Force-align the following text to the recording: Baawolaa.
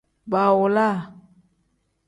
Baawolaa. 0.31 0.95